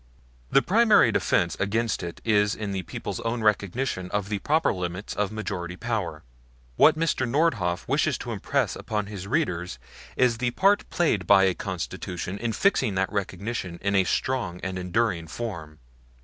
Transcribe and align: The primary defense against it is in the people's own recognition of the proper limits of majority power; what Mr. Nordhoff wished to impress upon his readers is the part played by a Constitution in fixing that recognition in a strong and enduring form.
The 0.49 0.63
primary 0.63 1.11
defense 1.11 1.55
against 1.59 2.01
it 2.01 2.21
is 2.25 2.55
in 2.55 2.71
the 2.71 2.81
people's 2.81 3.19
own 3.19 3.43
recognition 3.43 4.09
of 4.09 4.29
the 4.29 4.39
proper 4.39 4.73
limits 4.73 5.13
of 5.13 5.31
majority 5.31 5.75
power; 5.77 6.23
what 6.75 6.97
Mr. 6.97 7.29
Nordhoff 7.29 7.87
wished 7.87 8.19
to 8.21 8.31
impress 8.31 8.75
upon 8.75 9.05
his 9.05 9.27
readers 9.27 9.77
is 10.15 10.39
the 10.39 10.49
part 10.49 10.89
played 10.89 11.27
by 11.27 11.43
a 11.43 11.53
Constitution 11.53 12.39
in 12.39 12.51
fixing 12.51 12.95
that 12.95 13.13
recognition 13.13 13.77
in 13.83 13.93
a 13.93 14.03
strong 14.03 14.59
and 14.63 14.79
enduring 14.79 15.27
form. 15.27 15.77